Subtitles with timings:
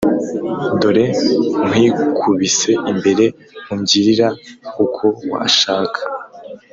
[0.79, 1.05] Dore
[1.67, 3.25] nkwikubise imbere
[3.73, 4.27] ungirira
[4.83, 5.99] uko washaka